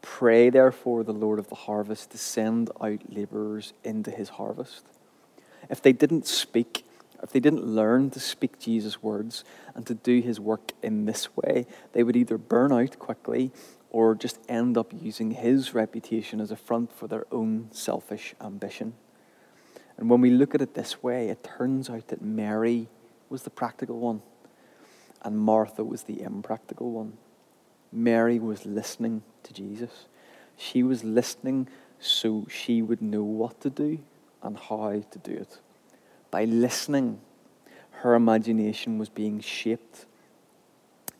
Pray, 0.00 0.50
therefore, 0.50 1.04
the 1.04 1.12
Lord 1.12 1.38
of 1.38 1.48
the 1.48 1.54
harvest 1.54 2.10
to 2.10 2.18
send 2.18 2.70
out 2.80 3.00
laborers 3.08 3.72
into 3.82 4.10
his 4.10 4.30
harvest. 4.30 4.84
If 5.68 5.82
they 5.82 5.92
didn't 5.92 6.26
speak, 6.26 6.84
if 7.22 7.30
they 7.30 7.40
didn't 7.40 7.64
learn 7.64 8.10
to 8.10 8.20
speak 8.20 8.58
Jesus' 8.58 9.02
words 9.02 9.44
and 9.74 9.86
to 9.86 9.94
do 9.94 10.20
his 10.20 10.40
work 10.40 10.72
in 10.82 11.04
this 11.04 11.34
way, 11.36 11.66
they 11.92 12.02
would 12.02 12.16
either 12.16 12.38
burn 12.38 12.72
out 12.72 12.98
quickly 12.98 13.50
or 13.94 14.12
just 14.16 14.40
end 14.48 14.76
up 14.76 14.92
using 14.92 15.30
his 15.30 15.72
reputation 15.72 16.40
as 16.40 16.50
a 16.50 16.56
front 16.56 16.90
for 16.92 17.06
their 17.06 17.24
own 17.30 17.68
selfish 17.70 18.34
ambition. 18.40 18.92
And 19.96 20.10
when 20.10 20.20
we 20.20 20.30
look 20.30 20.52
at 20.52 20.60
it 20.60 20.74
this 20.74 21.00
way, 21.00 21.28
it 21.28 21.44
turns 21.44 21.88
out 21.88 22.08
that 22.08 22.20
Mary 22.20 22.88
was 23.28 23.44
the 23.44 23.50
practical 23.50 24.00
one 24.00 24.20
and 25.22 25.38
Martha 25.38 25.84
was 25.84 26.02
the 26.02 26.22
impractical 26.22 26.90
one. 26.90 27.12
Mary 27.92 28.40
was 28.40 28.66
listening 28.66 29.22
to 29.44 29.52
Jesus. 29.52 30.06
She 30.56 30.82
was 30.82 31.04
listening 31.04 31.68
so 32.00 32.48
she 32.50 32.82
would 32.82 33.00
know 33.00 33.22
what 33.22 33.60
to 33.60 33.70
do 33.70 34.00
and 34.42 34.58
how 34.58 35.04
to 35.08 35.18
do 35.20 35.34
it. 35.34 35.60
By 36.32 36.46
listening, 36.46 37.20
her 38.02 38.16
imagination 38.16 38.98
was 38.98 39.08
being 39.08 39.38
shaped 39.38 40.06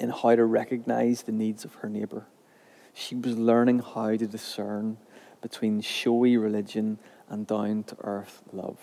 in 0.00 0.10
how 0.10 0.34
to 0.34 0.44
recognize 0.44 1.22
the 1.22 1.30
needs 1.30 1.64
of 1.64 1.76
her 1.76 1.88
neighbor 1.88 2.26
she 2.94 3.14
was 3.14 3.36
learning 3.36 3.80
how 3.80 4.16
to 4.16 4.26
discern 4.26 4.96
between 5.42 5.80
showy 5.80 6.36
religion 6.36 6.98
and 7.28 7.46
down 7.46 7.82
to 7.82 7.96
earth 8.00 8.42
love. 8.52 8.78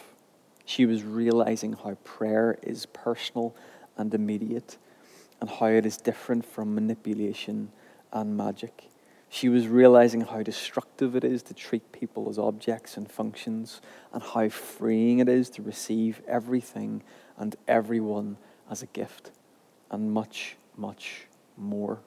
She 0.65 0.85
was 0.85 1.03
realizing 1.03 1.73
how 1.73 1.95
prayer 2.03 2.59
is 2.61 2.85
personal 2.85 3.55
and 3.97 4.13
immediate 4.13 4.77
and 5.39 5.49
how 5.49 5.67
it 5.67 5.85
is 5.85 5.97
different 5.97 6.45
from 6.45 6.75
manipulation 6.75 7.71
and 8.11 8.37
magic. 8.37 8.89
She 9.29 9.47
was 9.47 9.67
realizing 9.67 10.21
how 10.21 10.43
destructive 10.43 11.15
it 11.15 11.23
is 11.23 11.41
to 11.43 11.53
treat 11.53 11.91
people 11.93 12.29
as 12.29 12.37
objects 12.37 12.97
and 12.97 13.09
functions, 13.09 13.81
and 14.11 14.21
how 14.21 14.49
freeing 14.49 15.19
it 15.19 15.29
is 15.29 15.49
to 15.51 15.61
receive 15.61 16.21
everything 16.27 17.01
and 17.37 17.55
everyone 17.65 18.37
as 18.69 18.83
a 18.83 18.87
gift, 18.87 19.31
and 19.89 20.11
much, 20.11 20.57
much 20.75 21.27
more. 21.57 22.01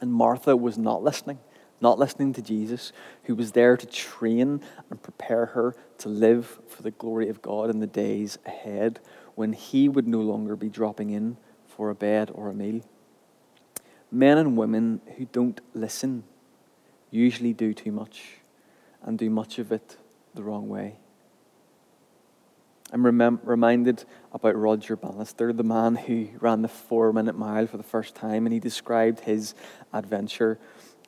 And 0.00 0.12
Martha 0.12 0.56
was 0.56 0.78
not 0.78 1.02
listening, 1.02 1.38
not 1.80 1.98
listening 1.98 2.32
to 2.34 2.42
Jesus, 2.42 2.92
who 3.24 3.34
was 3.34 3.52
there 3.52 3.76
to 3.76 3.86
train 3.86 4.62
and 4.88 5.02
prepare 5.02 5.46
her 5.46 5.74
to 5.98 6.08
live 6.08 6.60
for 6.68 6.82
the 6.82 6.90
glory 6.90 7.28
of 7.28 7.42
God 7.42 7.70
in 7.70 7.80
the 7.80 7.86
days 7.86 8.38
ahead 8.46 9.00
when 9.34 9.52
he 9.52 9.88
would 9.88 10.08
no 10.08 10.20
longer 10.20 10.56
be 10.56 10.68
dropping 10.68 11.10
in 11.10 11.36
for 11.66 11.90
a 11.90 11.94
bed 11.94 12.30
or 12.34 12.48
a 12.48 12.54
meal. 12.54 12.82
Men 14.10 14.38
and 14.38 14.56
women 14.56 15.00
who 15.16 15.26
don't 15.26 15.60
listen 15.72 16.24
usually 17.10 17.52
do 17.52 17.72
too 17.72 17.92
much 17.92 18.38
and 19.02 19.18
do 19.18 19.30
much 19.30 19.58
of 19.58 19.72
it 19.72 19.96
the 20.34 20.42
wrong 20.42 20.68
way. 20.68 20.98
I'm 22.92 23.02
remem- 23.02 23.40
reminded 23.44 24.04
about 24.32 24.56
Roger 24.56 24.96
Bannister, 24.96 25.52
the 25.52 25.62
man 25.62 25.94
who 25.94 26.28
ran 26.40 26.62
the 26.62 26.68
four 26.68 27.12
minute 27.12 27.38
mile 27.38 27.66
for 27.66 27.76
the 27.76 27.82
first 27.82 28.14
time, 28.14 28.46
and 28.46 28.52
he 28.52 28.58
described 28.58 29.20
his 29.20 29.54
adventure 29.92 30.58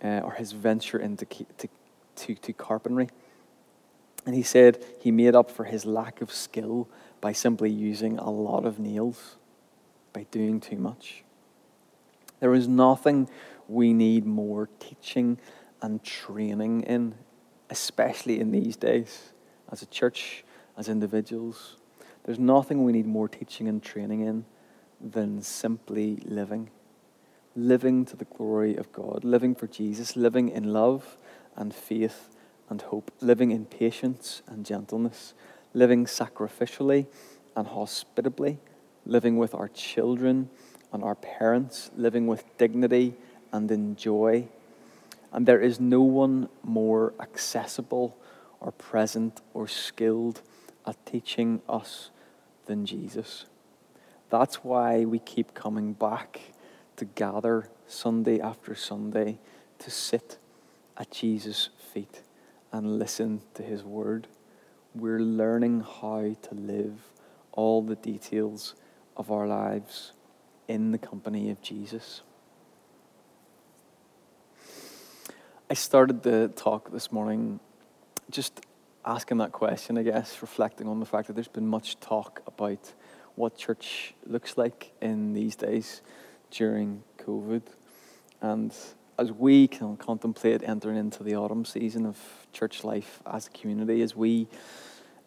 uh, 0.03 0.21
or 0.21 0.33
his 0.33 0.53
venture 0.53 0.99
into 0.99 1.27
to, 1.27 1.69
to, 2.17 2.35
to 2.35 2.53
carpentry. 2.53 3.09
And 4.25 4.35
he 4.35 4.43
said 4.43 4.85
he 5.01 5.11
made 5.11 5.35
up 5.35 5.51
for 5.51 5.65
his 5.65 5.85
lack 5.85 6.21
of 6.21 6.33
skill 6.33 6.89
by 7.21 7.33
simply 7.33 7.71
using 7.71 8.19
a 8.19 8.31
lot 8.31 8.65
of 8.65 8.79
nails, 8.79 9.37
by 10.13 10.27
doing 10.31 10.61
too 10.61 10.77
much. 10.77 11.25
There 12.39 12.55
is 12.55 12.69
nothing 12.69 13.29
we 13.69 13.93
need 13.93 14.27
more 14.27 14.69
teaching 14.79 15.39
and 15.81 16.03
training 16.05 16.83
in, 16.83 17.15
especially 17.71 18.39
in 18.39 18.53
these 18.53 18.77
days, 18.77 19.33
as 19.71 19.83
a 19.83 19.87
church, 19.87 20.45
as 20.77 20.89
individuals. 20.89 21.77
There's 22.25 22.39
nothing 22.39 22.85
we 22.85 22.93
need 22.93 23.07
more 23.07 23.29
teaching 23.29 23.69
and 23.69 23.83
training 23.83 24.21
in 24.21 24.45
than 25.01 25.43
simply 25.43 26.23
living. 26.25 26.71
Living 27.55 28.05
to 28.07 28.17
the 28.17 28.25
glory 28.25 28.77
of 28.77 28.93
God, 28.93 29.25
living 29.25 29.55
for 29.55 29.67
Jesus, 29.67 30.17
living 30.17 30.49
in 30.49 30.73
love 30.73 31.17
and 31.57 31.75
faith 31.75 32.31
and 32.71 32.81
hope, 32.81 33.11
living 33.21 33.51
in 33.51 33.67
patience 33.67 34.43
and 34.47 34.65
gentleness, 34.65 35.35
living 35.75 36.07
sacrificially 36.07 37.07
and 37.55 37.69
hospitably, 37.69 38.59
living 39.05 39.37
with 39.37 39.55
our 39.55 39.69
children 39.69 40.49
and 40.93 41.03
our 41.03 41.15
parents, 41.15 41.91
living 41.97 42.27
with 42.27 42.45
dignity 42.57 43.15
and 43.53 43.71
in 43.71 43.97
joy. 43.97 44.49
And 45.33 45.47
there 45.47 45.61
is 45.61 45.81
no 45.81 46.03
one 46.03 46.49
more 46.63 47.13
accessible 47.21 48.17
or 48.61 48.73
present 48.73 49.41
or 49.53 49.67
skilled 49.67 50.41
at 50.87 51.05
teaching 51.07 51.63
us 51.69 52.11
than 52.67 52.87
Jesus. 52.87 53.47
That's 54.31 54.57
why 54.65 55.05
we 55.05 55.19
keep 55.19 55.55
coming 55.55 55.93
back 55.93 56.41
to 56.97 57.05
gather 57.05 57.69
Sunday 57.87 58.41
after 58.41 58.75
Sunday 58.75 59.39
to 59.79 59.91
sit 59.91 60.39
at 60.97 61.11
Jesus' 61.11 61.71
feet 61.93 62.23
and 62.73 62.99
listen 62.99 63.43
to 63.55 63.63
his 63.63 63.83
word. 63.83 64.29
We're 64.95 65.21
learning 65.21 65.81
how 65.81 66.37
to 66.43 66.55
live 66.55 67.13
all 67.53 67.83
the 67.83 67.97
details 67.97 68.75
of 69.17 69.31
our 69.31 69.47
lives 69.47 70.13
in 70.69 70.93
the 70.93 70.99
company 70.99 71.51
of 71.51 71.61
Jesus. 71.61 72.23
I 75.69 75.75
started 75.75 76.23
the 76.23 76.49
talk 76.55 76.93
this 76.93 77.11
morning 77.11 77.61
just 78.31 78.61
asking 79.05 79.39
that 79.39 79.53
question, 79.53 79.99
I 79.99 80.03
guess, 80.03 80.41
reflecting 80.41 80.89
on 80.89 81.01
the 81.01 81.07
fact 81.07 81.27
that 81.27 81.35
there's 81.35 81.49
been 81.49 81.67
much 81.67 81.99
talk 82.01 82.41
about 82.47 82.93
what 83.35 83.57
church 83.57 84.15
looks 84.27 84.57
like 84.57 84.93
in 85.01 85.33
these 85.33 85.57
days 85.57 86.03
during 86.51 87.03
COVID. 87.19 87.63
And 88.41 88.75
as 89.19 89.33
we 89.33 89.69
can 89.69 89.97
contemplate 89.97 90.63
entering 90.65 90.97
into 90.97 91.23
the 91.23 91.35
autumn 91.35 91.65
season 91.65 92.07
of 92.07 92.19
church 92.53 92.85
life 92.85 93.23
as 93.27 93.47
a 93.47 93.51
community, 93.51 94.03
as 94.03 94.15
we 94.15 94.49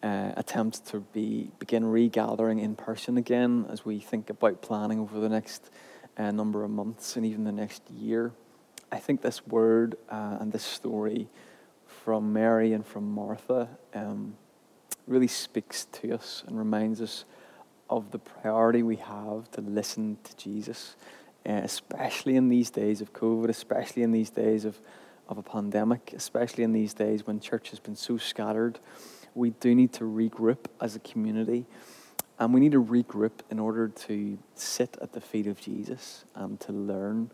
uh, 0.02 0.32
attempt 0.36 0.86
to 0.86 1.00
be 1.00 1.50
begin 1.58 1.84
regathering 1.84 2.60
in 2.60 2.76
person 2.76 3.16
again, 3.16 3.66
as 3.68 3.84
we 3.84 3.98
think 3.98 4.30
about 4.30 4.62
planning 4.62 5.00
over 5.00 5.18
the 5.20 5.28
next 5.28 5.70
uh, 6.16 6.30
number 6.30 6.64
of 6.64 6.70
months 6.70 7.16
and 7.16 7.26
even 7.26 7.44
the 7.44 7.52
next 7.52 7.82
year, 7.90 8.32
I 8.92 8.98
think 8.98 9.22
this 9.22 9.46
word 9.46 9.96
uh, 10.08 10.38
and 10.40 10.52
this 10.52 10.62
story 10.62 11.28
from 12.06 12.32
Mary 12.32 12.72
and 12.72 12.86
from 12.86 13.10
Martha 13.10 13.68
um, 13.92 14.36
really 15.08 15.26
speaks 15.26 15.86
to 15.86 16.14
us 16.14 16.44
and 16.46 16.56
reminds 16.56 17.02
us 17.02 17.24
of 17.90 18.12
the 18.12 18.18
priority 18.20 18.80
we 18.80 18.94
have 18.94 19.50
to 19.50 19.60
listen 19.60 20.16
to 20.22 20.36
Jesus 20.36 20.94
uh, 21.48 21.62
especially 21.64 22.36
in 22.36 22.48
these 22.48 22.70
days 22.70 23.00
of 23.00 23.12
COVID, 23.12 23.48
especially 23.48 24.04
in 24.04 24.12
these 24.12 24.30
days 24.30 24.64
of, 24.64 24.78
of 25.28 25.36
a 25.36 25.42
pandemic, 25.42 26.12
especially 26.14 26.62
in 26.62 26.70
these 26.70 26.94
days 26.94 27.26
when 27.26 27.40
church 27.40 27.70
has 27.70 27.80
been 27.80 27.96
so 27.96 28.16
scattered, 28.16 28.78
we 29.34 29.50
do 29.50 29.74
need 29.74 29.92
to 29.94 30.04
regroup 30.04 30.66
as 30.80 30.94
a 30.94 31.00
community. 31.00 31.66
And 32.38 32.54
we 32.54 32.60
need 32.60 32.72
to 32.72 32.84
regroup 32.84 33.32
in 33.50 33.58
order 33.58 33.88
to 33.88 34.38
sit 34.54 34.96
at 35.02 35.12
the 35.12 35.20
feet 35.20 35.48
of 35.48 35.60
Jesus 35.60 36.24
and 36.36 36.60
to 36.60 36.72
learn 36.72 37.32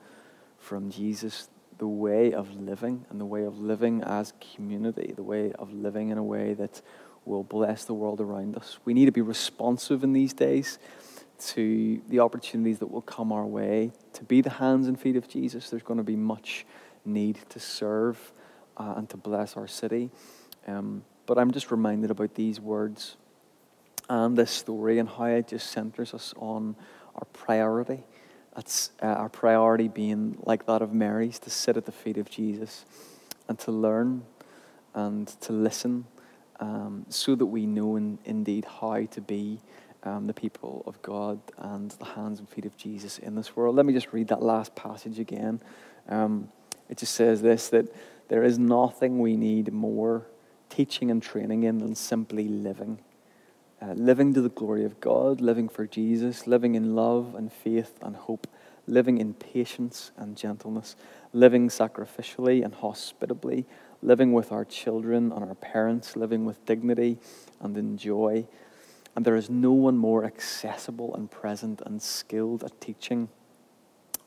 from 0.59 0.91
Jesus 0.91 1.51
the 1.83 1.89
way 1.89 2.33
of 2.33 2.55
living 2.55 3.05
and 3.11 3.21
the 3.21 3.27
way 3.27 3.43
of 3.43 3.59
living 3.59 4.05
as 4.05 4.33
community, 4.55 5.13
the 5.17 5.23
way 5.25 5.51
of 5.55 5.73
living 5.73 6.11
in 6.11 6.17
a 6.17 6.23
way 6.23 6.55
that 6.55 6.81
will 7.25 7.43
bless 7.43 7.85
the 7.87 7.93
world 7.93 8.21
around 8.21 8.57
us. 8.57 8.79
We 8.85 8.95
need 8.95 9.07
to 9.07 9.11
be 9.11 9.21
responsive 9.21 10.05
in 10.05 10.13
these 10.13 10.33
days 10.33 10.79
to 11.49 12.01
the 12.09 12.21
opportunities 12.21 12.79
that 12.79 12.87
will 12.87 13.03
come 13.03 13.33
our 13.33 13.45
way 13.45 13.91
to 14.13 14.23
be 14.23 14.41
the 14.41 14.51
hands 14.51 14.87
and 14.87 14.97
feet 14.97 15.17
of 15.17 15.27
Jesus. 15.27 15.71
There's 15.71 15.83
going 15.83 15.99
to 15.99 16.05
be 16.05 16.15
much 16.15 16.65
need 17.05 17.41
to 17.49 17.59
serve 17.59 18.33
uh, 18.77 18.95
and 18.97 19.11
to 19.11 19.17
bless 19.17 19.57
our 19.57 19.67
city. 19.67 20.13
Um, 20.69 21.03
but 21.27 21.37
I'm 21.37 21.51
just 21.51 21.73
reminded 21.73 22.13
about 22.13 22.37
these 22.37 22.61
words 22.61 23.17
and 24.09 24.39
this 24.39 24.53
story 24.53 25.01
and 25.01 25.09
how 25.09 25.25
it 25.25 25.49
just 25.49 25.73
centers 25.73 26.15
us 26.15 26.33
on 26.37 26.77
our 27.17 27.27
priority. 27.33 28.05
That's 28.55 28.91
uh, 29.03 29.07
our 29.07 29.29
priority 29.29 29.89
being 29.89 30.37
like 30.45 30.67
that 30.67 30.83
of 30.83 30.93
Mary's 30.93 31.39
to 31.41 31.51
sit 31.51 31.77
at 31.77 31.87
the 31.87 31.93
feet 31.93 32.19
of 32.19 32.31
Jesus 32.31 32.85
and 33.49 33.59
to 33.61 33.73
learn 33.73 34.25
and 34.95 35.27
to 35.41 35.53
listen 35.53 36.05
um, 36.61 37.07
so 37.09 37.35
that 37.35 37.47
we 37.47 37.67
know 37.67 37.97
in, 37.97 38.19
indeed 38.25 38.67
how 38.67 39.05
to 39.05 39.21
be 39.21 39.61
um, 40.05 40.27
the 40.27 40.35
people 40.35 40.83
of 40.87 41.01
God 41.03 41.41
and 41.59 41.91
the 41.93 42.05
hands 42.05 42.41
and 42.41 42.49
feet 42.49 42.67
of 42.67 42.77
Jesus 42.77 43.19
in 43.19 43.35
this 43.35 43.57
world. 43.57 43.75
Let 43.77 43.87
me 43.87 43.93
just 43.93 44.13
read 44.13 44.29
that 44.29 44.43
last 44.43 44.75
passage 44.75 45.19
again. 45.19 45.61
Um, 46.09 46.49
it 46.89 46.99
just 46.99 47.15
says 47.15 47.41
this 47.43 47.69
that 47.71 47.95
there 48.29 48.43
is 48.43 48.59
nothing 48.59 49.19
we 49.19 49.37
need 49.37 49.73
more 49.73 50.27
teaching 50.69 51.11
and 51.11 51.23
training 51.23 51.65
in 51.65 51.79
than 51.79 51.95
simply 51.95 52.49
living. 52.49 52.99
Uh, 53.83 53.95
living 53.95 54.33
to 54.33 54.41
the 54.41 54.49
glory 54.49 54.85
of 54.85 55.01
God, 55.01 55.41
living 55.41 55.69
for 55.69 55.87
Jesus, 55.87 56.47
living 56.47 56.77
in 56.77 56.95
love 56.95 57.35
and 57.35 57.53
faith 57.53 57.99
and 58.01 58.15
hope, 58.15 58.47
living 58.87 59.19
in 59.19 59.35
patience 59.35 60.13
and 60.17 60.37
gentleness, 60.37 60.95
living 61.33 61.69
sacrificially 61.69 62.65
and 62.65 62.77
hospitably, 62.77 63.67
living 64.01 64.33
with 64.33 64.53
our 64.53 64.65
children 64.65 65.33
and 65.33 65.43
our 65.43 65.57
parents, 65.57 66.15
living 66.15 66.45
with 66.45 66.65
dignity 66.65 67.19
and 67.61 67.77
in 67.77 67.99
joy 67.99 68.47
and 69.15 69.25
there 69.25 69.37
is 69.37 69.51
no 69.51 69.73
one 69.73 69.97
more 69.97 70.25
accessible 70.25 71.15
and 71.15 71.31
present 71.31 71.83
and 71.85 72.01
skilled 72.01 72.65
at 72.65 72.81
teaching 72.81 73.29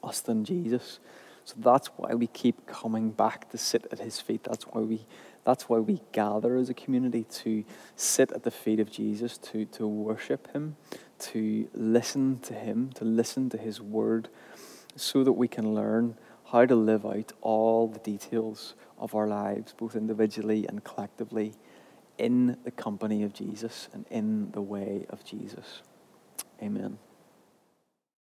us 0.04 0.22
than 0.22 0.46
Jesus. 0.46 1.00
So 1.44 1.56
that's 1.58 1.88
why 1.98 2.14
we 2.14 2.28
keep 2.28 2.68
coming 2.68 3.12
back 3.12 3.50
to 3.52 3.58
sit 3.58 3.88
at 3.92 4.00
his 4.00 4.20
feet. 4.20 4.44
That's 4.44 4.66
why 4.66 4.82
we 4.82 5.06
that's 5.46 5.70
why 5.70 5.78
we 5.78 6.02
gather 6.12 6.58
as 6.58 6.70
a 6.70 6.74
community 6.74 7.24
to 7.24 7.64
sit 7.96 8.32
at 8.32 8.44
the 8.44 8.52
feet 8.52 8.80
of 8.80 8.92
Jesus, 8.92 9.38
to, 9.38 9.66
to 9.66 9.88
worship 9.88 10.52
him, 10.54 10.76
to 11.20 11.70
listen 11.74 12.40
to 12.40 12.54
him, 12.54 12.90
to 12.96 13.06
listen 13.06 13.50
to 13.52 13.58
his 13.58 13.80
word, 13.80 14.28
so 14.96 15.24
that 15.24 15.34
we 15.34 15.48
can 15.48 15.76
learn 15.76 16.18
how 16.52 16.66
to 16.66 16.76
live 16.76 17.06
out 17.06 17.32
all 17.42 17.88
the 17.88 18.00
details 18.00 18.76
of 18.98 19.14
our 19.14 19.28
lives, 19.28 19.74
both 19.78 19.96
individually 19.96 20.66
and 20.68 20.84
collectively 20.84 21.54
in 22.18 22.58
the 22.64 22.72
company 22.72 23.24
of 23.24 23.34
Jesus 23.34 23.88
and 23.94 24.06
in 24.10 24.52
the 24.52 24.62
way 24.62 25.06
of 25.10 25.24
Jesus. 25.24 25.82
Amen. 26.62 26.98